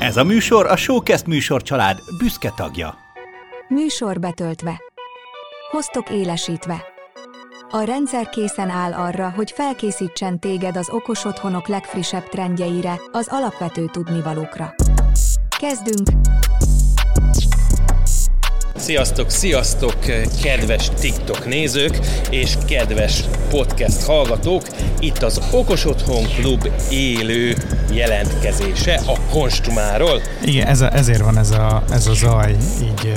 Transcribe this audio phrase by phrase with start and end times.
[0.00, 2.98] Ez a műsor a Showcast műsor család büszke tagja.
[3.68, 4.80] Műsor betöltve.
[5.70, 6.84] Hoztok élesítve.
[7.70, 13.88] A rendszer készen áll arra, hogy felkészítsen téged az okos otthonok legfrissebb trendjeire, az alapvető
[13.92, 14.74] tudnivalókra.
[15.58, 16.08] Kezdünk!
[18.76, 19.96] Sziasztok, sziasztok,
[20.42, 21.98] kedves TikTok nézők
[22.30, 24.62] és kedves podcast hallgatók!
[25.00, 27.54] Itt az Okos Otthon Klub élő
[27.92, 30.20] jelentkezése a Konstrumáról.
[30.44, 33.12] Igen, ez a, ezért van ez a, ez a zaj, így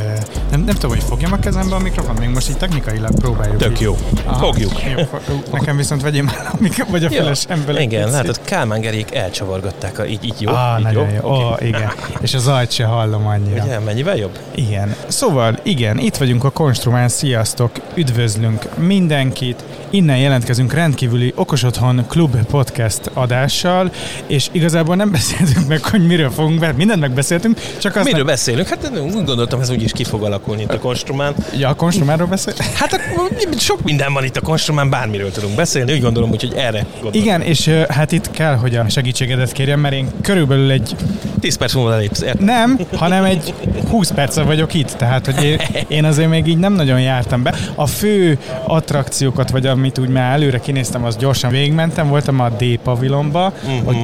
[0.52, 3.58] nem, nem tudom, hogy fogjam a kezembe a mikrofon, még most így technikailag próbáljuk.
[3.58, 3.82] Tök így.
[3.82, 3.98] jó.
[4.40, 4.72] Fogjuk.
[4.98, 5.04] Jó,
[5.52, 7.78] nekem viszont vegyél már a mikrofon, vagy a felesemből.
[7.78, 8.18] egy Igen, picit.
[8.18, 10.52] látod, Kálmán Gerék elcsavargatták, a, így, így jó.
[10.52, 11.20] Ah, így nagyon jó.
[11.22, 11.44] Oké.
[11.44, 11.92] Oh, igen.
[12.22, 13.64] És a zajt se hallom annyira.
[13.64, 14.38] Ugye, mennyivel jobb?
[14.56, 14.96] Igen.
[15.08, 19.64] Szóval, igen, itt vagyunk a Konstrumán, sziasztok, üdvözlünk mindenkit.
[19.90, 23.92] Innen jelentkezünk rendkívüli Okos Otthon Klub podcast adással,
[24.28, 26.72] és igazából nem beszéltünk meg, hogy miről fogunk be.
[26.72, 28.68] Mindent megbeszéltünk, csak azt Miről beszélünk?
[28.68, 31.34] Hát úgy gondoltam, ez úgyis ki fog alakulni itt a Konstrumán.
[31.58, 32.54] Ja, a Konstrumánról beszél?
[32.74, 36.86] Hát akkor sok minden van itt a Konstrumán, bármiről tudunk beszélni, úgy gondolom, úgyhogy erre
[36.94, 37.22] gondoltam.
[37.22, 40.96] Igen, és hát itt kell, hogy a segítségedet kérjem, mert én körülbelül egy
[41.40, 42.22] 10 perc múlva lelépsz.
[42.22, 43.54] Ért- nem, hanem egy
[43.90, 45.60] 20 perce vagyok itt, tehát hogy én,
[45.98, 47.54] én azért még így nem nagyon jártam be.
[47.76, 53.54] A fő attrakciókat, vagy amit úgy már előre kinéztem, az gyorsan végigmentem, voltam a D-pavilonba,
[53.66, 53.86] Mhm.
[53.86, 53.96] hogy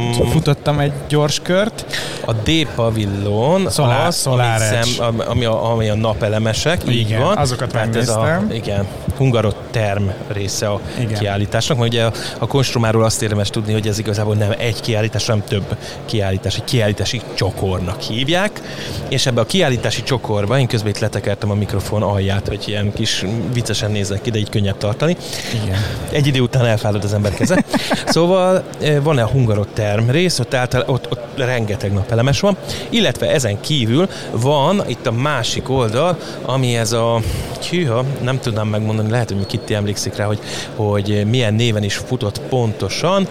[0.47, 1.85] futottam egy gyors kört.
[2.25, 7.37] A D-pavillon Solar- az, Solar ami, szem, ami, a, ami a napelemesek, így Igen, van.
[7.37, 8.55] azokat Tehát ez a, megnéztem.
[8.55, 11.19] igen, Hungaroterm része a Igen.
[11.19, 15.25] kiállításnak, mert ugye a, a Konstrumáról azt érdemes tudni, hogy ez igazából nem egy kiállítás,
[15.25, 18.61] hanem több kiállítás, egy kiállítási csokornak hívják,
[19.09, 23.25] és ebbe a kiállítási csokorba, én közben itt letekertem a mikrofon alját, hogy ilyen kis
[23.53, 25.15] viccesen nézek ki, de így könnyebb tartani.
[25.63, 25.77] Igen.
[26.11, 27.63] Egy idő után elfárad az ember keze.
[28.05, 32.57] Szóval eh, van-e a hungarotterm rész, ott, által, ott, ott rengeteg napelemes van,
[32.89, 37.21] illetve ezen kívül van itt a másik oldal, ami ez a,
[37.69, 40.39] hűha, nem tudnám megmondani, lehet, hogy Kitti emlékszik rá, hogy,
[40.75, 43.27] hogy milyen néven is futott pontosan,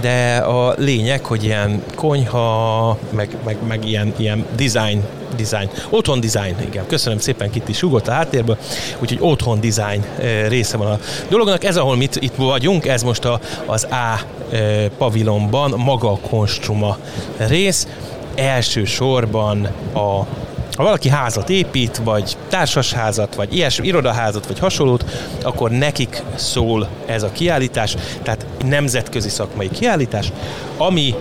[0.00, 5.02] de a lényeg, hogy ilyen konyha, meg, meg, meg ilyen, ilyen design
[5.36, 5.70] design.
[5.90, 6.86] Otthon design, igen.
[6.86, 8.58] Köszönöm szépen, Kitti sugott a háttérből.
[8.98, 10.98] Úgyhogy otthon design eh, része van a
[11.28, 11.64] dolognak.
[11.64, 14.20] Ez, ahol mit, itt vagyunk, ez most a, az A
[14.52, 16.98] eh, pavilonban, maga a konstruma
[17.36, 17.86] rész.
[18.34, 20.26] Elsősorban a
[20.80, 25.04] ha valaki házat épít, vagy társasházat, vagy ilyesmi, irodaházat, vagy hasonlót,
[25.42, 30.32] akkor nekik szól ez a kiállítás, tehát nemzetközi szakmai kiállítás,
[30.76, 31.14] ami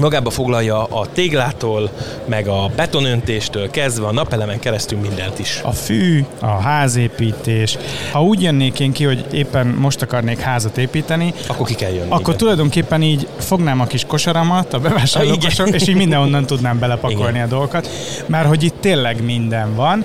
[0.00, 1.90] magába foglalja a téglától,
[2.24, 5.60] meg a betonöntéstől kezdve a napelemen keresztül mindent is.
[5.64, 7.78] A fű, a házépítés.
[8.12, 12.10] Ha úgy jönnék én ki, hogy éppen most akarnék házat építeni, Akkor ki kell jönni.
[12.10, 12.36] Akkor igen.
[12.36, 17.46] tulajdonképpen így fognám a kis kosaramat, a bevásárlókosar, és így mindenhonnan tudnám belepakolni Igen.
[17.46, 17.88] a dolgokat,
[18.26, 20.04] mert hogy itt tényleg minden van.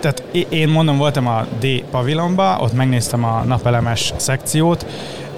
[0.00, 4.86] Tehát én mondom, voltam a D pavilonba, ott megnéztem a napelemes szekciót,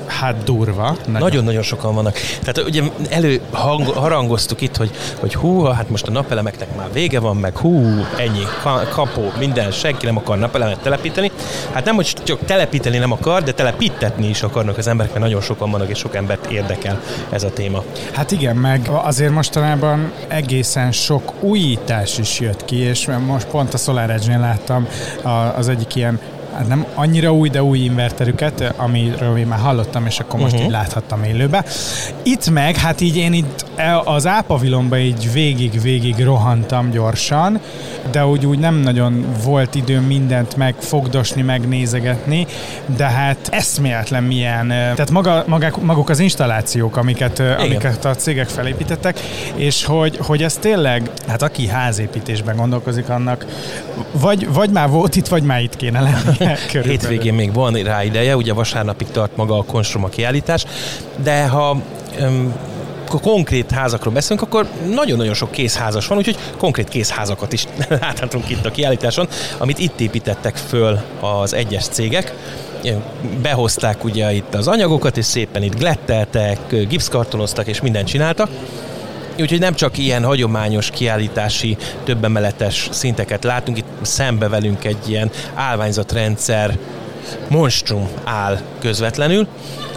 [0.08, 0.96] hát durva.
[1.06, 2.16] Nagyon-nagyon sokan vannak.
[2.40, 7.20] Tehát ugye elő hang, harangoztuk itt, hogy, hogy hú, hát most a napelemeknek már vége
[7.20, 11.30] van, meg hú, ennyi, ka- kapó, minden, senki nem akar napelemet telepíteni.
[11.72, 15.40] Hát nem, hogy csak telepíteni nem akar, de telepítetni is akarnak az emberek, mert nagyon
[15.40, 17.82] sokan vannak, és sok embert érdekel ez a téma.
[18.12, 23.76] Hát igen, meg azért mostanában egészen sok újítás is jött ki, és most pont a
[23.76, 24.88] Solar Edge-nél láttam
[25.56, 26.20] az egyik ilyen
[26.58, 30.66] hát nem annyira új, de új inverterüket, amiről én már hallottam, és akkor most uh-huh.
[30.66, 31.64] így láthattam élőbe.
[32.22, 37.60] Itt meg, hát így én itt e- az ápavilonba így végig-végig rohantam gyorsan,
[38.10, 42.46] de úgy, úgy nem nagyon volt időm mindent megfogdosni, megnézegetni,
[42.96, 48.14] de hát eszméletlen milyen, ö, tehát maga, magák, maguk az installációk, amiket, ö, amiket a
[48.14, 49.20] cégek felépítettek,
[49.54, 53.46] és hogy, hogy ez tényleg, hát aki házépítésben gondolkozik, annak
[54.12, 56.47] vagy, vagy már volt itt, vagy már itt kéne lennie.
[56.82, 60.64] Hétvégén még van rá ideje, ugye vasárnapig tart maga a Konstruma kiállítás,
[61.22, 61.82] de ha
[62.20, 62.54] öm,
[63.08, 67.66] akkor konkrét házakról beszélünk, akkor nagyon-nagyon sok készházas van, úgyhogy konkrét készházakat is
[68.00, 69.28] láthatunk itt a kiállításon,
[69.58, 72.34] amit itt építettek föl az egyes cégek.
[73.42, 76.58] Behozták ugye itt az anyagokat, és szépen itt gletteltek,
[76.88, 78.48] gipszkartonoztak, és mindent csináltak.
[79.40, 86.78] Úgyhogy nem csak ilyen hagyományos kiállítási többemeletes szinteket látunk, itt szembe velünk egy ilyen állványzatrendszer
[87.48, 89.46] monstrum áll közvetlenül,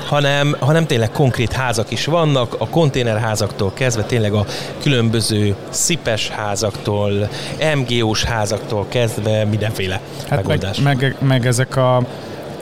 [0.05, 4.45] hanem, hanem tényleg konkrét házak is vannak, a konténerházaktól kezdve tényleg a
[4.81, 7.29] különböző szipes házaktól,
[7.75, 10.79] MGO-s házaktól kezdve mindenféle Hát meg, megoldás.
[10.79, 12.01] meg, meg ezek a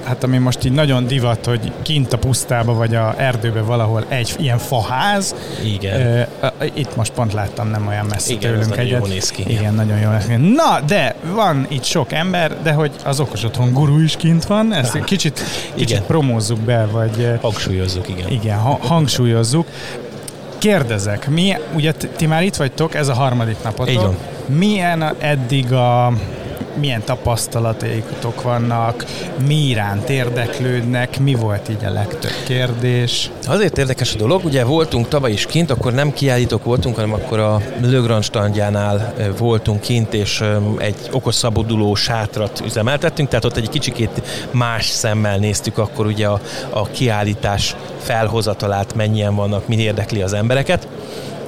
[0.04, 4.36] hát ami most így nagyon divat, hogy kint a pusztába vagy a erdőbe valahol egy
[4.40, 5.36] ilyen faház.
[5.64, 6.28] Igen.
[6.74, 9.00] Itt most pont láttam nem olyan messze Igen, tőlünk egyet.
[9.00, 9.44] jól néz ki.
[9.48, 10.36] Igen, nagyon jól néz ki.
[10.36, 14.74] Na, de van itt sok ember, de hogy az okos otthon guru is kint van,
[14.74, 15.40] ezt kicsit,
[15.76, 16.04] kicsit Igen.
[16.06, 18.30] promózzuk be, vagy Hangsúlyozzuk, igen.
[18.30, 19.68] igen, ha- hangsúlyozzuk.
[20.58, 23.94] Kérdezek, mi, ugye ti már itt vagytok, ez a harmadik napotok.
[23.94, 24.18] Így van.
[24.46, 26.14] Milyen eddig a
[26.80, 28.04] milyen tapasztalataik
[28.44, 29.06] vannak,
[29.48, 33.32] mi iránt érdeklődnek, mi volt így a legtöbb kérdés?
[33.48, 37.40] Azért érdekes a dolog, ugye voltunk tavaly is kint, akkor nem kiállítók voltunk, hanem akkor
[37.40, 40.44] a Le Grand standjánál voltunk kint, és
[40.78, 44.22] egy okos szabaduló sátrat üzemeltettünk, tehát ott egy kicsikét
[44.52, 46.40] más szemmel néztük akkor ugye a,
[46.70, 50.88] a kiállítás felhozatalát, mennyien vannak, mi érdekli az embereket.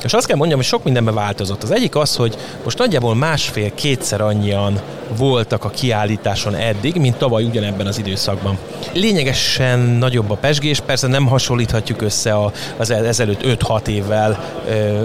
[0.03, 1.63] És azt kell mondjam, hogy sok mindenben változott.
[1.63, 4.81] Az egyik az, hogy most nagyjából másfél-kétszer annyian
[5.17, 8.57] voltak a kiállításon eddig, mint tavaly ugyanebben az időszakban.
[8.93, 12.35] Lényegesen nagyobb a pesgés, persze nem hasonlíthatjuk össze
[12.77, 14.61] az el- ezelőtt 5-6 évvel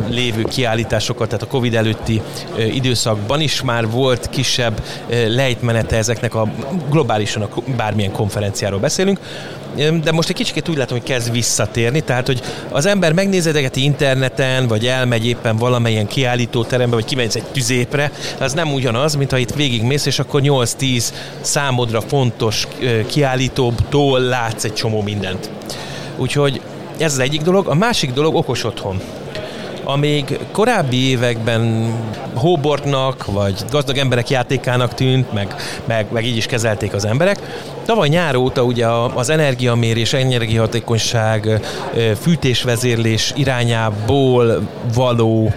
[0.09, 2.23] lévő kiállításokat, tehát a Covid előtti
[2.57, 4.83] időszakban is már volt kisebb
[5.29, 6.49] lejtmenete ezeknek a
[6.91, 9.19] globálisan a bármilyen konferenciáról beszélünk,
[10.03, 12.41] de most egy kicsit úgy látom, hogy kezd visszatérni, tehát hogy
[12.71, 18.73] az ember megnézedegeti interneten, vagy elmegy éppen valamilyen kiállítóterembe, vagy kimegy egy tüzépre, az nem
[18.73, 21.05] ugyanaz, mint ha itt végigmész, és akkor 8-10
[21.41, 22.67] számodra fontos
[23.07, 25.51] kiállítótól látsz egy csomó mindent.
[26.17, 26.61] Úgyhogy
[26.99, 27.69] ez az egyik dolog.
[27.69, 29.01] A másik dolog okos otthon.
[29.89, 31.93] Amíg korábbi években
[32.35, 35.55] hóbortnak, vagy gazdag emberek játékának tűnt, meg,
[35.85, 37.39] meg, meg így is kezelték az emberek,
[37.85, 41.61] tavaly nyár óta ugye az energiamérés, energiahatékonyság,
[42.21, 45.53] fűtésvezérlés irányából való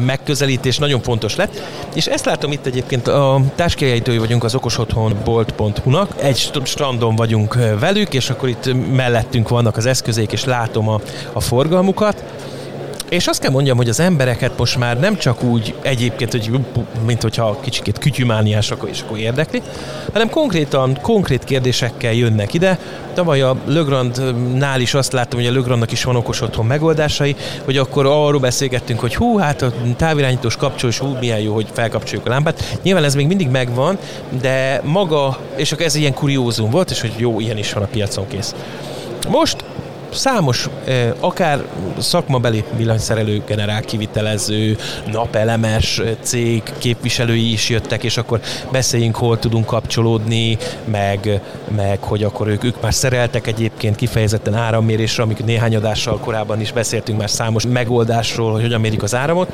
[0.00, 1.62] megközelítés nagyon fontos lett,
[1.94, 8.14] és ezt látom itt egyébként a társkiállítói vagyunk az okosotthonbolt.hu-nak, egy st- strandon vagyunk velük,
[8.14, 11.00] és akkor itt mellettünk vannak az eszközeik, és látom a,
[11.32, 12.24] a forgalmukat,
[13.08, 16.50] és azt kell mondjam, hogy az embereket most már nem csak úgy egyébként, hogy
[17.06, 19.62] mint hogyha kicsikét kütyümániások és akkor érdekli,
[20.12, 22.78] hanem konkrétan, konkrét kérdésekkel jönnek ide.
[23.14, 27.76] Tavaly a Lögrandnál is azt láttam, hogy a Lögrandnak is van okos otthon megoldásai, hogy
[27.76, 32.26] akkor arról beszélgettünk, hogy hú, hát a távirányítós kapcsol, és hú, milyen jó, hogy felkapcsoljuk
[32.26, 32.78] a lámpát.
[32.82, 33.98] Nyilván ez még mindig megvan,
[34.40, 37.86] de maga, és akkor ez ilyen kuriózum volt, és hogy jó, ilyen is van a
[37.86, 38.54] piacon kész.
[39.28, 39.64] Most
[40.10, 40.68] számos,
[41.20, 41.64] akár
[41.98, 44.76] szakmabeli villanyszerelő, generál kivitelező,
[45.10, 48.40] napelemes cég képviselői is jöttek, és akkor
[48.72, 51.40] beszéljünk, hol tudunk kapcsolódni, meg,
[51.76, 56.72] meg hogy akkor ők, ők már szereltek egyébként kifejezetten árammérésre, amikor néhány adással korábban is
[56.72, 59.48] beszéltünk már számos megoldásról, hogy hogyan mérik az áramot.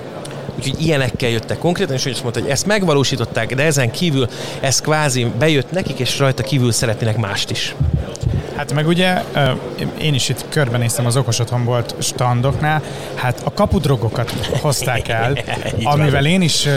[0.56, 4.28] Úgyhogy ilyenekkel jöttek konkrétan, és úgy azt mondta, hogy ezt megvalósították, de ezen kívül
[4.60, 7.74] ez kvázi bejött nekik, és rajta kívül szeretnének mást is.
[8.56, 9.22] Hát meg ugye
[9.98, 12.82] én is itt körbenéztem az okos otthon volt standoknál,
[13.14, 14.30] hát a kapudrogokat
[14.60, 15.38] hozták el,
[15.82, 16.68] amivel én is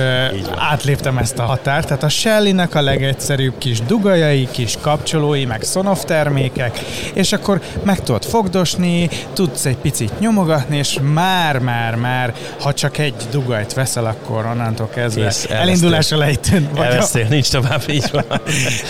[0.56, 6.04] átléptem ezt a határt, tehát a Shelly-nek a legegyszerűbb kis dugajai, kis kapcsolói, meg Sonoff
[6.04, 6.80] termékek,
[7.14, 13.74] és akkor meg tudod fogdosni, tudsz egy picit nyomogatni, és már-már-már, ha csak egy dugajt
[13.74, 18.26] veszel, akkor onnantól kezdve Kész, elindulás a lejtőn vagy a, Elvesztél, nincs tovább, így van.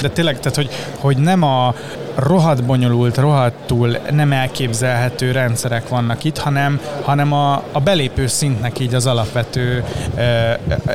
[0.02, 0.70] de tényleg, tehát hogy,
[1.00, 1.76] hogy nem a
[2.18, 8.94] rohadt bonyolult, rohadtul nem elképzelhető rendszerek vannak itt, hanem, hanem a, a belépő szintnek így
[8.94, 9.84] az alapvető
[10.16, 10.22] ö,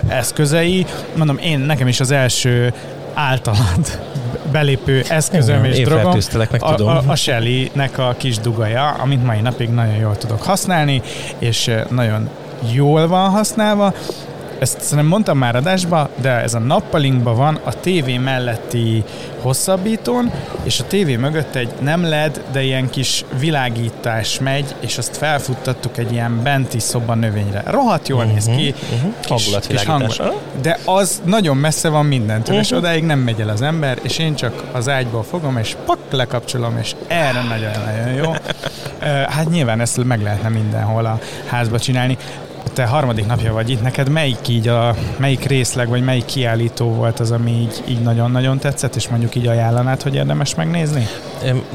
[0.09, 0.87] eszközei.
[1.17, 2.73] Mondom, én nekem is az első
[3.15, 4.01] általad
[4.53, 6.19] belépő eszközöm és én drogom
[6.51, 6.97] meg a, tudom.
[6.97, 11.03] a, a Shelly-nek a kis dugaja, amit mai napig nagyon jól tudok használni,
[11.39, 12.29] és nagyon
[12.73, 13.95] jól van használva.
[14.63, 19.05] Ezt szerintem mondtam már adásba, de ez a nappalinkban van a tévé melletti
[19.41, 20.31] hosszabbítón,
[20.63, 25.99] és a tévé mögött egy nem LED, de ilyen kis világítás megy, és azt felfuttattuk
[25.99, 27.63] egy ilyen benti szoba növényre.
[27.67, 28.75] Rohadt jól néz ki.
[28.93, 29.13] uh-huh.
[29.29, 30.17] Hangulatvilágítás.
[30.17, 30.43] hangulat.
[30.61, 34.35] De az nagyon messze van mindentől, és odáig nem megy el az ember, és én
[34.35, 38.33] csak az ágyból fogom, és pak, lekapcsolom, és erre nagyon-nagyon jó.
[39.29, 42.17] Hát nyilván ezt meg lehetne mindenhol a házba csinálni.
[42.73, 47.21] Te harmadik napja vagy itt, neked melyik így a, melyik részleg, vagy melyik kiállító volt
[47.21, 51.07] az, ami így, így nagyon-nagyon tetszett, és mondjuk így ajánlanád, hogy érdemes megnézni?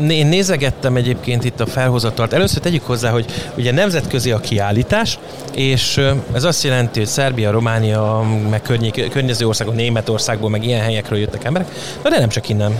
[0.10, 2.34] Én nézegettem egyébként itt a felhozatalt.
[2.34, 3.26] Először tegyük hozzá, hogy
[3.58, 5.20] ugye nemzetközi a kiállítás,
[5.56, 6.02] és
[6.34, 11.44] ez azt jelenti, hogy Szerbia, Románia, meg környék, környező országok, Németországból, meg ilyen helyekről jöttek
[11.44, 11.68] emberek,
[12.04, 12.80] na de nem csak innen,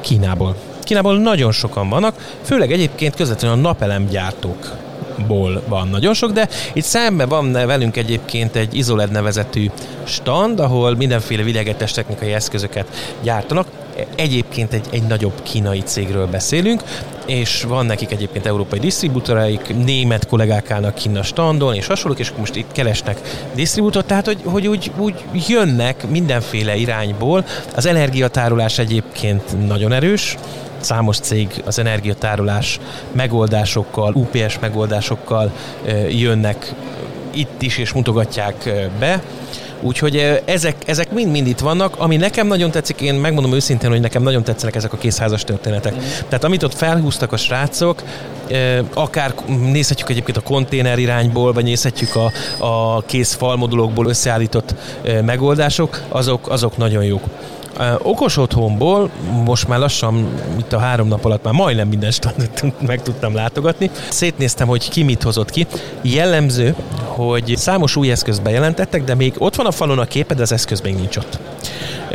[0.00, 0.56] Kínából.
[0.82, 4.83] Kínából nagyon sokan vannak, főleg egyébként közvetlenül a napelemgyártók
[5.26, 9.70] ból van nagyon sok, de itt szemben van velünk egyébként egy Izoled nevezetű
[10.04, 12.86] stand, ahol mindenféle világetes technikai eszközöket
[13.22, 13.66] gyártanak.
[14.16, 16.82] Egyébként egy, egy nagyobb kínai cégről beszélünk,
[17.26, 22.32] és van nekik egyébként európai disztribútoraik, német kollégák állnak kinn a standon, és hasonlók, és
[22.36, 23.20] most itt keresnek
[23.54, 25.14] disztribútort, tehát hogy, hogy úgy, úgy
[25.48, 27.44] jönnek mindenféle irányból.
[27.74, 30.36] Az energiatárolás egyébként nagyon erős,
[30.84, 32.80] számos cég az energiatárolás
[33.12, 35.52] megoldásokkal, UPS megoldásokkal
[36.08, 36.74] jönnek
[37.30, 39.22] itt is, és mutogatják be.
[39.80, 41.94] Úgyhogy ezek, ezek mind-mind itt vannak.
[41.98, 45.94] Ami nekem nagyon tetszik, én megmondom őszintén, hogy nekem nagyon tetszenek ezek a készházas történetek.
[45.94, 45.98] Mm.
[46.28, 48.02] Tehát amit ott felhúztak a srácok,
[48.94, 52.32] akár nézhetjük egyébként a konténer irányból, vagy nézhetjük a,
[52.64, 54.74] a kész falmodulokból összeállított
[55.24, 57.22] megoldások, azok, azok nagyon jók.
[58.02, 59.10] Okos otthonból
[59.44, 60.28] most már lassan,
[60.58, 63.90] itt a három nap alatt már majdnem minden standot meg tudtam látogatni.
[64.08, 65.66] Szétnéztem, hogy ki mit hozott ki.
[66.02, 70.42] Jellemző, hogy számos új eszközt bejelentettek, de még ott van a falon a képe, de
[70.42, 71.38] az eszköz még nincs ott.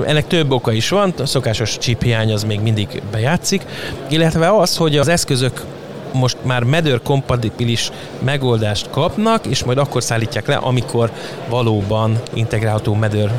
[0.05, 3.65] Ennek több oka is van, a szokásos chip hiány az még mindig bejátszik,
[4.09, 5.65] illetve az, hogy az eszközök
[6.13, 11.11] most már medőr kompatibilis megoldást kapnak, és majd akkor szállítják le, amikor
[11.49, 13.31] valóban integrálható medőr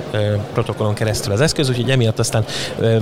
[0.53, 2.45] protokollon keresztül az eszköz, úgyhogy emiatt aztán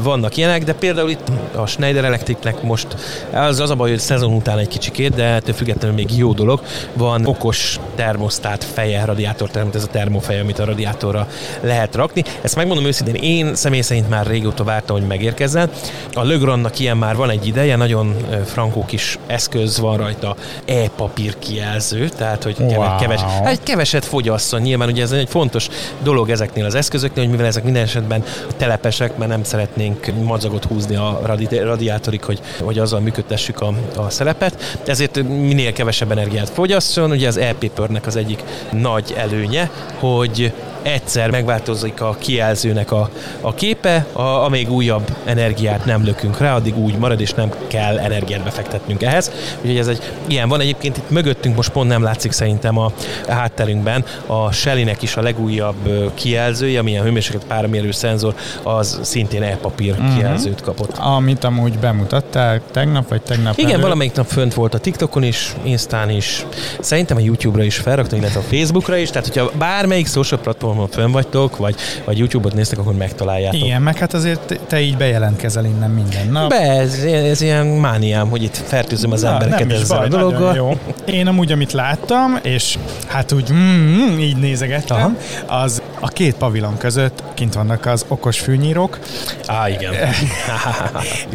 [0.02, 2.86] vannak ilyenek, de például itt a Schneider Electricnek most
[3.32, 6.62] az, az a baj, hogy szezon után egy kicsikét, de ettől függetlenül még jó dolog,
[6.92, 11.28] van okos termosztát feje, radiátor termot, ez a termofeje, amit a radiátorra
[11.60, 12.24] lehet rakni.
[12.40, 15.70] Ezt megmondom őszintén, én személy szerint már régóta vártam, hogy megérkezzen.
[16.12, 21.38] A Legrandnak ilyen már van egy ideje, nagyon frankó kis eszköz eszköz van rajta e-papír
[21.38, 22.96] kijelző, tehát hogy wow.
[22.98, 24.60] keves, hát keveset fogyasszon.
[24.60, 25.68] Nyilván ugye ez egy fontos
[26.02, 28.24] dolog ezeknél az eszközöknél, hogy mivel ezek minden esetben
[28.56, 34.10] telepesek, mert nem szeretnénk madzagot húzni a radi- radiátorig, hogy, hogy azzal működtessük a, a
[34.10, 34.78] szelepet.
[34.86, 37.10] Ezért minél kevesebb energiát fogyasszon.
[37.10, 40.52] Ugye az e-papernek az egyik nagy előnye, hogy
[40.92, 46.78] egyszer megváltozik a kijelzőnek a, a képe, a, amíg újabb energiát nem lökünk rá, addig
[46.78, 49.30] úgy marad, és nem kell energiát befektetnünk ehhez.
[49.60, 50.60] Úgyhogy ez egy ilyen van.
[50.60, 52.92] Egyébként itt mögöttünk most pont nem látszik szerintem a
[53.28, 60.14] hátterünkben a Shelly-nek is a legújabb kijelzője, amilyen hőmérséklet páramérő szenzor, az szintén e-papír uh-huh.
[60.14, 60.98] kijelzőt kapott.
[60.98, 63.82] Amit amúgy bemutattál tegnap, vagy tegnap Igen, előtt.
[63.82, 66.46] valamelyik nap fönt volt a TikTokon is, Instán is,
[66.80, 70.88] szerintem a YouTube-ra is felraktam, illetve a Facebookra is, tehát hogyha bármelyik social platform platformon
[70.88, 73.60] fönn vagytok, vagy, vagy YouTube-ot néztek, akkor megtaláljátok.
[73.60, 76.48] Igen, meg hát azért te így bejelentkezel innen minden nap.
[76.48, 80.54] Be, ez, ez ilyen mániám, hogy itt fertőzöm az Na, embereket ezzel baj, a dologgal.
[80.54, 80.78] Jó.
[81.04, 85.16] Én amúgy, amit láttam, és hát úgy mm, így nézegettem,
[85.46, 85.62] Aha.
[85.62, 88.98] az a két pavilon között kint vannak az okos fűnyírók.
[89.46, 89.94] Á, igen.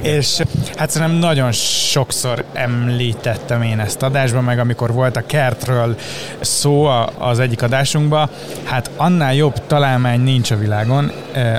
[0.02, 0.42] és
[0.76, 5.96] hát szerintem nagyon sokszor említettem én ezt adásban, meg amikor volt a kertről
[6.42, 6.86] szó
[7.18, 8.30] az egyik adásunkban,
[8.64, 11.12] hát annál jobb találmány nincs a világon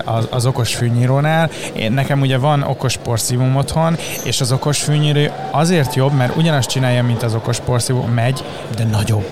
[0.04, 1.50] az, az okos fűnyírónál.
[1.72, 6.68] Én, nekem ugye van okos porszívum otthon, és az okos fűnyíró azért jobb, mert ugyanazt
[6.68, 8.44] csinálja, mint az okos porszívó, megy,
[8.76, 9.26] de nagyobb.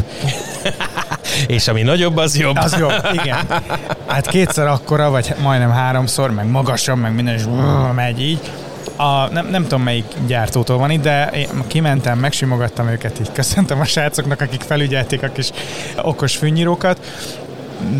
[1.47, 2.57] és ami nagyobb, az jobb.
[2.57, 3.37] Az jobb, igen.
[4.07, 7.43] Hát kétszer akkora, vagy majdnem háromszor, meg magasabb, meg minden, és
[7.95, 8.41] megy így.
[8.97, 13.81] A, nem, nem tudom melyik gyártótól van itt, de én kimentem, megsimogattam őket, így köszöntem
[13.81, 15.51] a srácoknak, akik felügyelték a kis
[16.03, 16.99] okos fűnyírókat,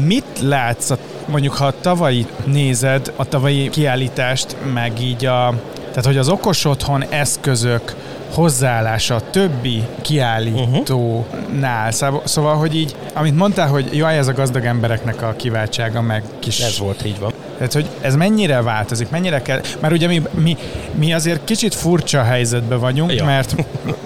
[0.05, 0.91] Mit látsz,
[1.27, 5.55] mondjuk ha a tavalyi nézed, a tavalyi kiállítást, meg így a,
[5.93, 7.95] tehát hogy az okos otthon eszközök
[8.35, 11.93] hozzáállása a többi kiállítónál.
[12.01, 12.21] Uh-huh.
[12.25, 16.61] Szóval, hogy így, amit mondtál, hogy jaj, ez a gazdag embereknek a kiváltsága, meg kis...
[16.61, 17.33] Ez volt, így van.
[17.57, 19.61] Tehát, hogy ez mennyire változik, mennyire kell...
[19.81, 20.57] Mert ugye mi, mi,
[20.95, 23.25] mi azért kicsit furcsa helyzetben vagyunk, ja.
[23.25, 23.55] mert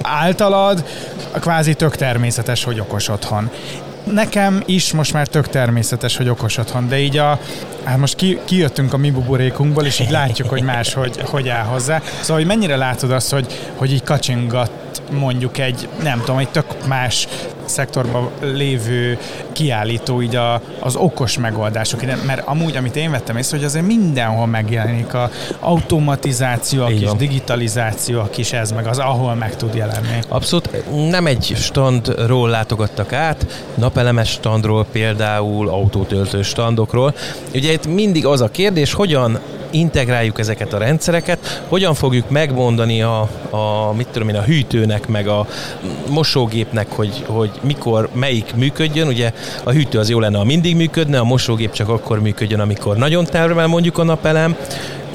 [0.02, 0.84] általad
[1.32, 3.50] kvázi tök természetes, hogy okos otthon
[4.12, 7.40] nekem is most már tök természetes, hogy okos otthon, de így a,
[7.84, 11.64] hát most ki, kijöttünk a mi buborékunkból, és így látjuk, hogy más hogy, hogy áll
[11.64, 12.02] hozzá.
[12.20, 14.70] Szóval, hogy mennyire látod azt, hogy, hogy így kacsingat
[15.10, 17.28] mondjuk egy, nem tudom, egy tök más
[17.66, 19.18] szektorban lévő
[19.52, 24.46] kiállító így a, az okos megoldások, mert amúgy, amit én vettem észre, hogy azért mindenhol
[24.46, 25.30] megjelenik a
[25.60, 30.18] automatizáció, a kis digitalizáció, a kis ez, meg az, ahol meg tud jelenni.
[30.28, 30.84] Abszolút.
[31.10, 37.14] Nem egy standról látogattak át, napelemes standról például, autótöltő standokról.
[37.54, 39.38] Ugye itt mindig az a kérdés, hogyan
[39.70, 43.20] integráljuk ezeket a rendszereket, hogyan fogjuk megmondani a,
[43.50, 45.46] a, mit tudom én, a hűtőnek, meg a
[46.08, 49.08] mosógépnek, hogy, hogy mikor melyik működjön.
[49.08, 49.32] Ugye
[49.64, 53.24] a hűtő az jó lenne, ha mindig működne, a mosógép csak akkor működjön, amikor nagyon
[53.24, 54.56] termel mondjuk a napelem.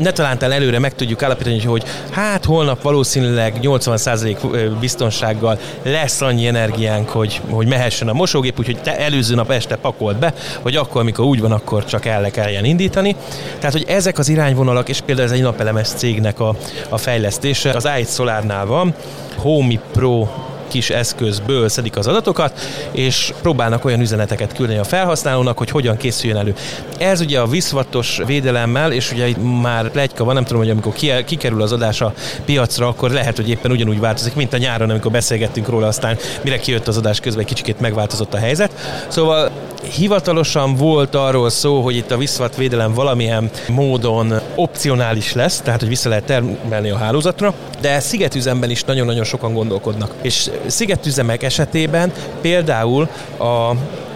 [0.02, 7.10] Ne talántál előre meg tudjuk állapítani, hogy hát holnap valószínűleg 80% biztonsággal lesz annyi energiánk,
[7.10, 11.26] hogy, hogy mehessen a mosógép, úgyhogy te előző nap este pakolt be, hogy akkor, amikor
[11.26, 13.16] úgy van, akkor csak el kelljen indítani.
[13.60, 16.56] Tehát, hogy ezek az irányvonalak, és például ez egy napelemes cégnek a,
[16.90, 18.94] a fejlesztése, az i Solarnál van,
[19.38, 20.28] Homi Pro
[20.72, 22.60] kis eszközből szedik az adatokat,
[22.92, 26.56] és próbálnak olyan üzeneteket küldeni a felhasználónak, hogy hogyan készüljön elő.
[26.98, 30.94] Ez ugye a viszvatos védelemmel, és ugye itt már plegyka van, nem tudom, hogy amikor
[31.26, 32.14] kikerül az adás a
[32.46, 36.60] piacra, akkor lehet, hogy éppen ugyanúgy változik, mint a nyáron, amikor beszélgettünk róla, aztán mire
[36.60, 38.72] kijött az adás közben, egy kicsikét megváltozott a helyzet.
[39.08, 39.52] Szóval
[39.84, 45.90] hivatalosan volt arról szó, hogy itt a viszvat védelem valamilyen módon opcionális lesz, tehát hogy
[45.90, 50.14] vissza lehet termelni a hálózatra, de szigetüzemben is nagyon-nagyon sokan gondolkodnak.
[50.22, 52.12] És szigetüzemek esetében
[52.42, 53.08] például
[53.40, 53.72] a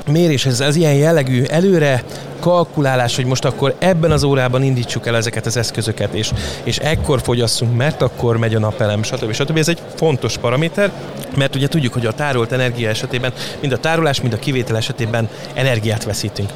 [0.07, 2.03] mérés, ez az ilyen jellegű előre
[2.39, 6.31] kalkulálás, hogy most akkor ebben az órában indítsuk el ezeket az eszközöket, és,
[6.63, 9.31] és ekkor fogyasszunk, mert akkor megy a napelem, stb.
[9.31, 9.57] stb.
[9.57, 10.91] Ez egy fontos paraméter,
[11.35, 15.29] mert ugye tudjuk, hogy a tárolt energia esetében, mind a tárolás, mind a kivétel esetében
[15.53, 16.49] energiát veszítünk.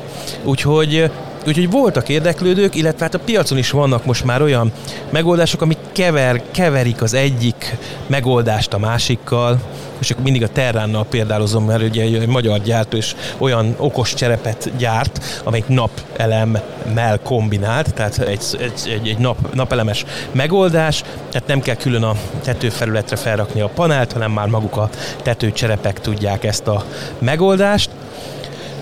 [0.43, 1.11] Úgyhogy
[1.47, 4.71] Úgyhogy voltak érdeklődők, illetve hát a piacon is vannak most már olyan
[5.09, 7.77] megoldások, amik kever, keverik az egyik
[8.07, 9.59] megoldást a másikkal,
[9.99, 14.71] és akkor mindig a Terránnal példálozom, mert ugye egy magyar gyártó és olyan okos cserepet
[14.77, 22.03] gyárt, amelyik napelemmel kombinált, tehát egy, egy, egy, nap, napelemes megoldás, tehát nem kell külön
[22.03, 24.89] a tetőfelületre felrakni a panelt, hanem már maguk a
[25.23, 26.83] tetőcserepek tudják ezt a
[27.17, 27.89] megoldást.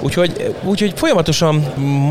[0.01, 1.55] Úgyhogy, úgyhogy folyamatosan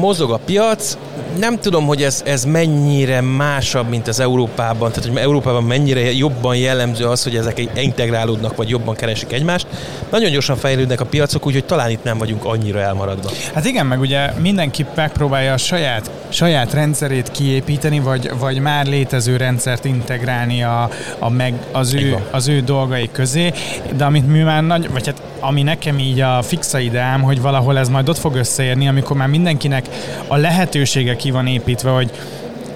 [0.01, 0.97] mozog a piac.
[1.39, 6.57] Nem tudom, hogy ez, ez mennyire másabb, mint az Európában, tehát hogy Európában mennyire jobban
[6.57, 9.67] jellemző az, hogy ezek integrálódnak, vagy jobban keresik egymást.
[10.11, 13.31] Nagyon gyorsan fejlődnek a piacok, úgyhogy talán itt nem vagyunk annyira elmaradva.
[13.55, 19.37] Hát igen, meg ugye mindenki megpróbálja a saját, saját rendszerét kiépíteni, vagy, vagy már létező
[19.37, 23.53] rendszert integrálni a, a meg, az, ő, az ő dolgai közé,
[23.97, 27.79] de amit mi már nagy, vagy hát ami nekem így a fixa ideám, hogy valahol
[27.79, 29.87] ez majd ott fog összeérni, amikor már mindenkinek
[30.27, 32.11] a lehetősége ki van építve, hogy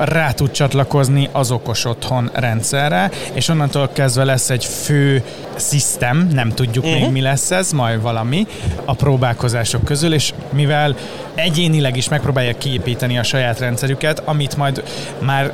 [0.04, 5.22] rá tud csatlakozni az okos otthon rendszerre, és onnantól kezdve lesz egy fő
[5.56, 6.92] szisztem, nem tudjuk uh-huh.
[6.92, 7.12] még mhm.
[7.12, 8.46] mi lesz ez, majd valami
[8.84, 10.96] a próbálkozások közül, és mivel
[11.34, 14.82] egyénileg is megpróbálják kiépíteni a saját rendszerüket, amit majd
[15.18, 15.52] már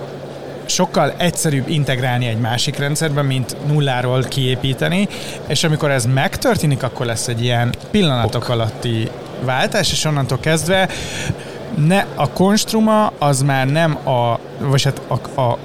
[0.66, 5.08] sokkal egyszerűbb integrálni egy másik rendszerbe, mint nulláról kiépíteni,
[5.46, 9.08] és amikor ez megtörténik, akkor lesz egy ilyen pillanatok alatti
[9.44, 10.88] váltás, és onnantól kezdve
[11.76, 15.58] ne, a konstruma az már nem a, vagy hát a, a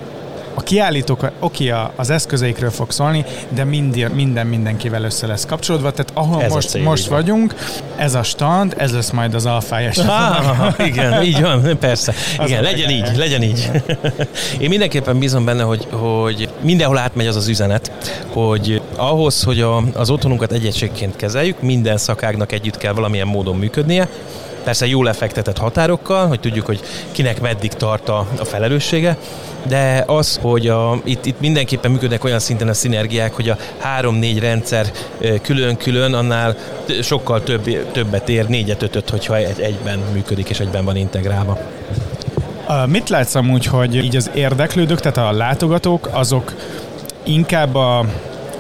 [0.54, 6.12] a kiállítók, oké, az eszközeikről fog szólni, de minden, minden mindenkivel össze lesz kapcsolódva, tehát
[6.14, 7.56] ahol ez most, cél, most vagyunk,
[7.96, 9.92] ez a stand, ez lesz majd az alfája.
[10.08, 12.14] Ah, igen, így van, persze.
[12.38, 13.70] Az igen, legyen így, legyen így.
[14.60, 17.92] Én mindenképpen bízom benne, hogy, hogy mindenhol átmegy az az üzenet,
[18.28, 23.56] hogy ahhoz, hogy a, az otthonunkat egy egységként kezeljük, minden szakágnak együtt kell valamilyen módon
[23.56, 24.08] működnie,
[24.64, 26.80] persze jól lefektetett határokkal, hogy tudjuk, hogy
[27.12, 29.18] kinek meddig tart a, a felelőssége,
[29.68, 34.40] de az, hogy a, itt, itt mindenképpen működnek olyan szinten a szinergiák, hogy a három-négy
[34.40, 34.92] rendszer
[35.42, 36.56] külön-külön, annál
[37.02, 41.58] sokkal több, többet ér, négyet, ötöt, hogyha egy, egyben működik és egyben van integrálva.
[42.86, 46.54] Mit látsz amúgy, hogy így az érdeklődők, tehát a látogatók, azok
[47.24, 48.00] inkább a,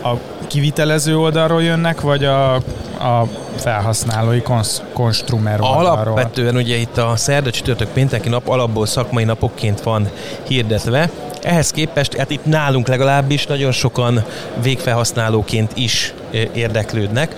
[0.02, 2.62] a kivitelező oldalról jönnek, vagy a,
[3.02, 5.60] a felhasználói konsz, konstrumer?
[5.62, 10.10] Alapvetően ugye itt a szerda csütörtök pénteki nap alapból szakmai napokként van
[10.48, 11.10] hirdetve,
[11.42, 14.24] ehhez képest, hát itt nálunk legalábbis nagyon sokan
[14.62, 16.14] végfelhasználóként is
[16.54, 17.36] érdeklődnek.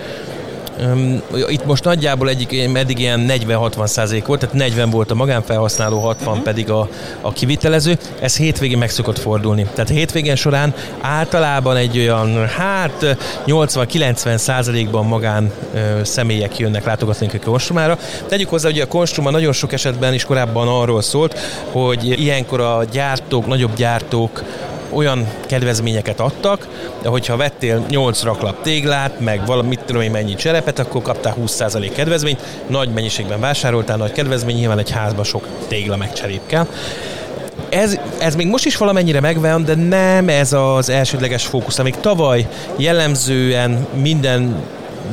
[1.48, 6.28] Itt most nagyjából egyik, eddig ilyen 40-60 százalék volt, tehát 40 volt a magánfelhasználó, 60
[6.28, 6.44] uh-huh.
[6.44, 6.88] pedig a,
[7.20, 7.98] a kivitelező.
[8.20, 9.66] Ez hétvégén meg szokott fordulni.
[9.74, 15.52] Tehát hétvégén során általában egy olyan, hát 80-90 százalékban magán
[16.02, 17.98] személyek jönnek látogatni a konstrumára.
[18.28, 21.38] Tegyük hozzá, hogy a konstruma nagyon sok esetben is korábban arról szólt,
[21.70, 24.42] hogy ilyenkor a gyártók, nagyobb gyártók
[24.88, 26.68] olyan kedvezményeket adtak,
[27.04, 32.40] hogyha vettél 8 raklap téglát, meg valamit tudom én mennyi cserepet, akkor kaptál 20% kedvezményt,
[32.66, 36.66] nagy mennyiségben vásároltál, nagy kedvezmény, nyilván egy házba sok tégla meg cserép kell.
[37.68, 41.78] Ez, ez még most is valamennyire megvan, de nem ez az elsődleges fókusz.
[41.78, 44.62] Amíg tavaly jellemzően minden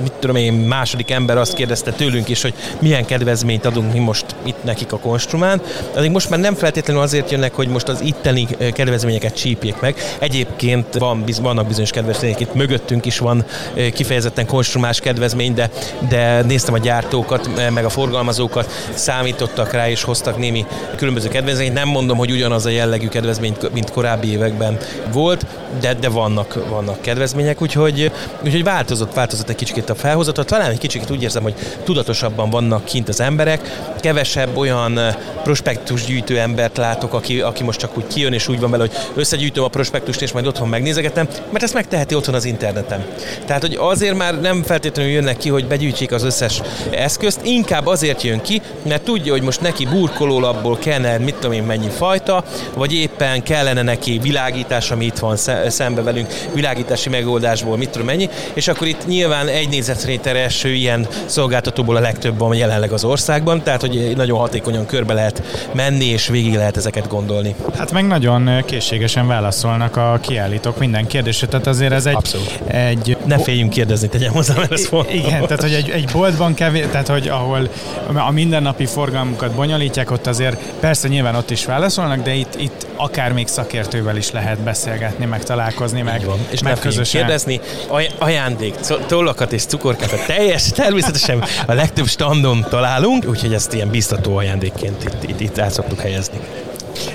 [0.01, 4.25] mit tudom én, második ember azt kérdezte tőlünk is, hogy milyen kedvezményt adunk mi most
[4.43, 5.61] itt nekik a konstrumán.
[5.95, 9.95] Azért most már nem feltétlenül azért jönnek, hogy most az itteni kedvezményeket csípjék meg.
[10.19, 13.45] Egyébként van, vannak bizonyos kedvezmények, itt mögöttünk is van
[13.93, 15.69] kifejezetten konstrumás kedvezmény, de,
[16.09, 21.73] de néztem a gyártókat, meg a forgalmazókat, számítottak rá és hoztak némi különböző kedvezményt.
[21.73, 24.77] Nem mondom, hogy ugyanaz a jellegű kedvezmény, mint korábbi években
[25.11, 25.45] volt,
[25.79, 28.11] de, de vannak, vannak kedvezmények, úgyhogy,
[28.43, 30.47] úgyhogy változott, változott egy kicsit a felhozatot.
[30.47, 34.99] Talán egy kicsit úgy érzem, hogy tudatosabban vannak kint az emberek, kevesebb olyan
[35.43, 39.63] prospektusgyűjtő embert látok, aki, aki most csak úgy kijön és úgy van vele, hogy összegyűjtöm
[39.63, 43.05] a prospektust és majd otthon megnézegetem, mert ezt megteheti otthon az interneten.
[43.45, 48.21] Tehát, hogy azért már nem feltétlenül jönnek ki, hogy begyűjtsék az összes eszközt, inkább azért
[48.21, 52.43] jön ki, mert tudja, hogy most neki burkolólapból kellene mit tudom én mennyi fajta,
[52.75, 58.29] vagy éppen kellene neki világítás, ami itt van szembe velünk, világítási megoldásból mit tudom mennyi,
[58.53, 63.81] és akkor itt nyilván egy négyzetméteres ilyen szolgáltatóból a legtöbb van jelenleg az országban, tehát
[63.81, 67.55] hogy nagyon hatékonyan körbe lehet menni, és végig lehet ezeket gondolni.
[67.77, 72.15] Hát meg nagyon készségesen válaszolnak a kiállítók minden kérdésre, tehát azért ez egy...
[72.15, 72.59] Abszolút.
[72.67, 76.85] egy ne féljünk kérdezni, tegyem hozzá, mert ez Igen, tehát hogy egy, egy boltban kevés,
[76.91, 77.69] tehát hogy ahol
[78.13, 83.33] a mindennapi forgalmukat bonyolítják, ott azért persze nyilván ott is válaszolnak, de itt, itt akár
[83.33, 86.37] még szakértővel is lehet beszélgetni, meg találkozni, meg, van.
[86.49, 87.21] És meg közösen.
[87.21, 88.75] kérdezni, aj- ajándék,
[89.07, 95.03] tollakat és cukorkát, a teljes, természetesen a legtöbb standon találunk, úgyhogy ezt ilyen biztató ajándékként
[95.03, 96.39] itt, itt, itt át szoktuk helyezni.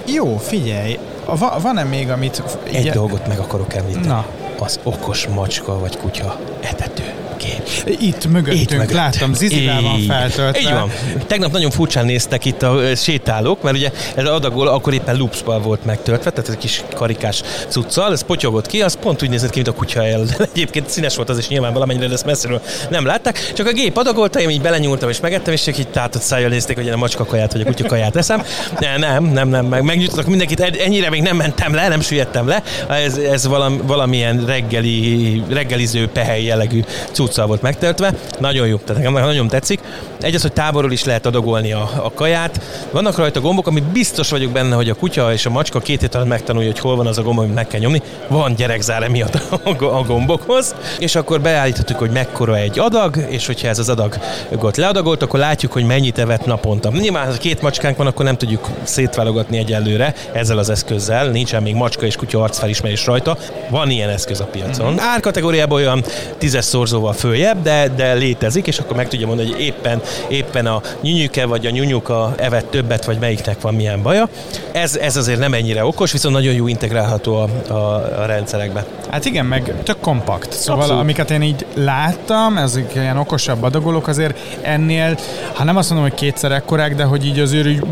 [0.06, 2.42] Jó, figyelj, va- van-e még, amit...
[2.72, 4.06] Egy dolgot meg akarok említeni.
[4.06, 4.26] Na.
[4.58, 7.55] Az okos macska vagy kutya etető kép.
[7.86, 8.90] Itt mögöttünk, itt mögött.
[8.90, 10.60] láttam, Zizivel van feltöltve.
[10.60, 10.92] Így van.
[11.26, 15.84] Tegnap nagyon furcsán néztek itt a sétálók, mert ugye ez adagol akkor éppen loopsban volt
[15.84, 19.68] megtöltve, tehát egy kis karikás cuccal, ez potyogott ki, az pont úgy nézett ki, mint
[19.68, 20.24] a kutya el.
[20.52, 23.52] Egyébként színes volt az is nyilván valamennyire, ezt messziről nem látták.
[23.54, 26.76] Csak a gép adagolta, én így belenyúltam és megettem, és csak így tátott szájjal nézték,
[26.76, 28.42] hogy én a macska kaját vagy a kutya kaját eszem.
[28.78, 32.62] Nem, nem, nem, nem, meg megnyitottak mindenkit, ennyire még nem mentem le, nem süllyedtem le.
[32.88, 38.14] Ez, ez valami, valamilyen reggeli, reggeliző pehely jellegű cuccal volt megtöltve.
[38.38, 39.80] Nagyon jó, tehát nekem nagyon tetszik.
[40.20, 42.60] Egy az, hogy távolról is lehet adagolni a, a kaját.
[42.90, 46.14] Vannak rajta gombok, ami biztos vagyok benne, hogy a kutya és a macska két hét
[46.14, 48.02] alatt megtanulja, hogy hol van az a gomb, amit meg kell nyomni.
[48.28, 49.34] Van gyerekzár emiatt
[49.78, 50.74] a, gombokhoz.
[50.98, 55.72] És akkor beállíthatjuk, hogy mekkora egy adag, és hogyha ez az adagot leadagolt, akkor látjuk,
[55.72, 56.90] hogy mennyit evett naponta.
[56.90, 61.28] Nyilván, ha két macskánk van, akkor nem tudjuk szétválogatni egyelőre ezzel az eszközzel.
[61.28, 63.38] Nincsen még macska és kutya arcfelismerés rajta.
[63.70, 64.86] Van ilyen eszköz a piacon.
[64.86, 64.98] Mm-hmm.
[64.98, 66.04] Árkategóriában olyan
[66.38, 70.80] tízes szorzóval följebb, de, de létezik, és akkor meg tudja mondani, hogy éppen, éppen a
[71.00, 74.28] nyunyuke vagy a nyunyuka evett többet, vagy melyiknek van milyen baja.
[74.72, 78.84] Ez, ez azért nem ennyire okos, viszont nagyon jó integrálható a, a, a rendszerekbe.
[79.10, 80.52] Hát igen, meg tök kompakt.
[80.52, 81.02] Szóval Abszolút.
[81.02, 85.18] amiket én így láttam, ezek ilyen okosabb adagolók azért ennél,
[85.52, 87.82] ha nem azt mondom, hogy kétszer ekkorák, de hogy így azért így,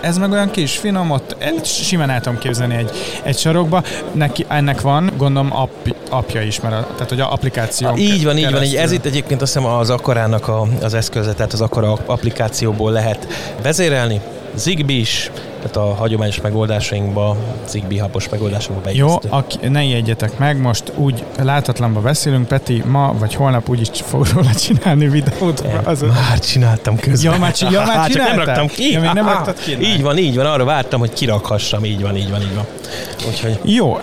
[0.00, 2.90] ez meg olyan kis finom, ott e, simán el tudom képzelni egy,
[3.22, 3.82] egy sarokba.
[4.12, 7.96] Neki, ennek van, gondolom, app, apja is, mert a, tehát hogy a applikáció.
[7.96, 8.62] Így van, így van.
[8.62, 13.26] Ez itt egyébként azt hiszem az akarának a, az eszköze, tehát az akara applikációból lehet
[13.62, 14.20] vezérelni.
[14.54, 15.30] Zigbee is,
[15.62, 17.36] tehát a hagyományos megoldásainkba,
[17.68, 23.34] Zigbee habos megoldásokba Jó, aki, ne ijedjetek meg, most úgy láthatlanba beszélünk, Peti ma vagy
[23.34, 25.64] holnap úgy is fog róla csinálni videót.
[25.84, 27.32] Az már csináltam közben.
[27.32, 28.92] Ja, már, ja, már csak nem raktam ki.
[28.92, 29.76] Ja, még nem raktad ki.
[29.80, 32.66] Így van, így van, arra vártam, hogy kirakhassam, így van, így van, így van.
[33.28, 33.58] Úgyhogy...
[33.62, 33.98] Jó,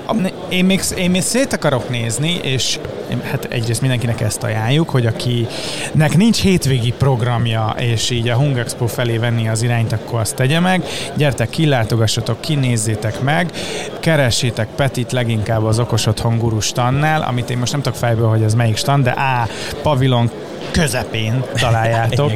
[0.49, 2.79] én még, én még szét akarok nézni, és
[3.23, 8.87] hát egyrészt mindenkinek ezt ajánljuk, hogy akinek nincs hétvégi programja, és így a Hung Expo
[8.87, 10.83] felé venni az irányt, akkor azt tegye meg.
[11.15, 13.51] Gyertek, kilátogassatok, kinézzétek meg,
[13.99, 18.41] keressétek Petit leginkább az Okos Otthon Guru stannál, amit én most nem tudok fejből, hogy
[18.41, 19.47] ez melyik stand, de A,
[19.81, 20.31] pavilon
[20.71, 22.31] közepén találjátok.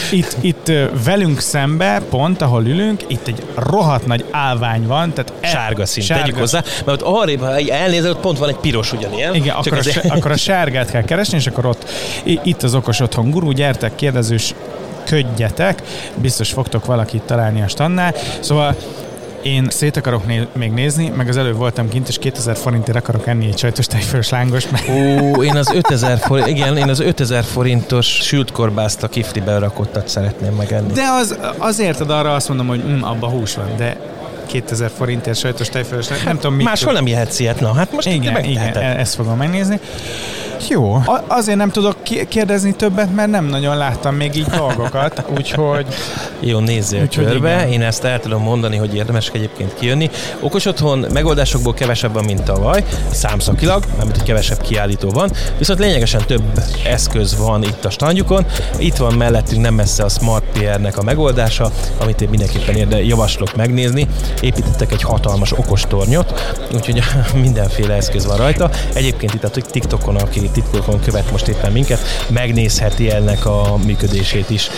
[0.10, 0.72] itt, itt
[1.04, 6.04] velünk szembe, pont ahol ülünk, itt egy rohadt nagy állvány van, tehát e, sárga szín,
[6.04, 6.22] sárga.
[6.22, 9.34] tegyük hozzá, mert ott arrébb, ha elnézel, ott pont van egy piros ugyanilyen.
[9.34, 10.04] Igen, akkor, azért...
[10.04, 11.90] a, akkor a sárgát kell keresni, és akkor ott
[12.42, 14.54] itt az okos otthon gurú, gyertek, kérdezős,
[15.08, 15.82] ködjetek,
[16.14, 18.14] biztos fogtok valakit találni a stannál.
[18.40, 18.76] Szóval
[19.42, 23.26] én szét akarok né- még nézni, meg az előbb voltam kint, és 2000 forintért akarok
[23.26, 24.70] enni egy sajtos tejfölös lángost.
[24.70, 24.82] Meg...
[24.90, 30.08] Ó, én az 5000 forint, igen, én az 5000 forintos sült korbászt a kiflibe rakottat
[30.08, 30.92] szeretném megenni.
[30.92, 33.96] De az, azért ad arra azt mondom, hogy mm, abba hús van, de
[34.46, 36.66] 2000 forintért sajtos tejfölös, nem tudom mit.
[36.66, 39.80] Máshol nem ihetsz ilyet, na, hát most igen, igen, e- ezt fogom megnézni.
[40.68, 40.94] Jó.
[40.94, 41.96] A- azért nem tudok
[42.28, 45.86] kérdezni többet, mert nem nagyon láttam még így dolgokat, úgyhogy...
[46.40, 47.54] Jó, nézzél Úgyhogy körbe.
[47.54, 47.68] igen.
[47.72, 50.10] Én ezt el tudom mondani, hogy érdemes egyébként kijönni.
[50.40, 56.22] Okos otthon megoldásokból kevesebb van, mint tavaly, számszakilag, mármint hogy kevesebb kiállító van, viszont lényegesen
[56.26, 56.42] több
[56.84, 58.46] eszköz van itt a standjukon.
[58.78, 63.56] Itt van mellettünk nem messze a Smart PR-nek a megoldása, amit én mindenképpen érde, javaslok
[63.56, 64.06] megnézni.
[64.40, 67.02] Építettek egy hatalmas okos tornyot, úgyhogy
[67.42, 68.70] mindenféle eszköz van rajta.
[68.94, 74.70] Egyébként itt a TikTokon, aki TikTokon követ most éppen minket, megnézheti ennek a működését is.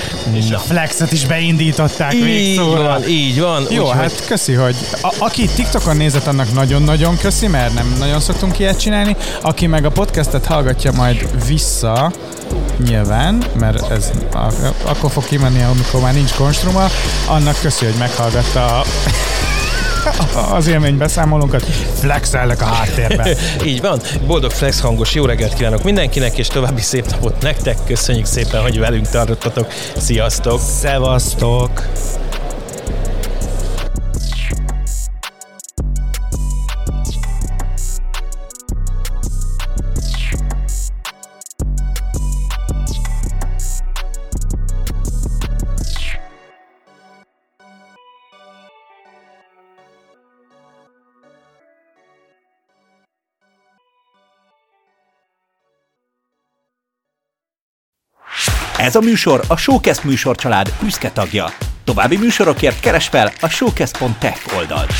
[0.50, 0.58] Na.
[0.58, 2.82] Flexet is beindították Így végszóra.
[2.82, 3.66] van, így van.
[3.70, 8.20] Jó, Úgyhogy- hát köszi, hogy a, aki TikTokon nézett, annak nagyon-nagyon köszi, mert nem nagyon
[8.20, 9.16] szoktunk ilyet csinálni.
[9.42, 12.12] Aki meg a podcastet hallgatja majd vissza,
[12.86, 14.52] nyilván, mert ez a,
[14.82, 16.86] akkor fog kimenni, amikor már nincs konstruma,
[17.26, 18.84] annak köszi, hogy meghallgatta a,
[20.56, 21.64] az élménybeszámolónkat.
[21.94, 23.36] Flexelnek a háttérben.
[23.64, 24.00] Így van.
[24.26, 27.76] Boldog flex hangos jó reggelt kívánok mindenkinek, és további szép napot nektek.
[27.86, 29.66] Köszönjük szépen, hogy velünk tartottatok.
[29.96, 30.60] Sziasztok!
[30.60, 31.82] Szevasztok!
[58.90, 61.46] Ez a műsor a Showcast műsorcsalád büszke tagja.
[61.84, 64.92] További műsorokért keres fel a showcast.tech oldalt.